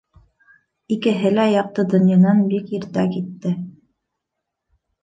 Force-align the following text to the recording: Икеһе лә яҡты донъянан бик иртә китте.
Икеһе 0.95 1.31
лә 1.35 1.45
яҡты 1.57 1.85
донъянан 1.93 2.43
бик 2.55 2.75
иртә 2.81 3.05
китте. 3.15 3.57